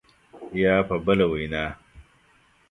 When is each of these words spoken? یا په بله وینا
یا 0.61 0.75
په 0.87 0.95
بله 1.05 1.25
وینا 1.31 1.65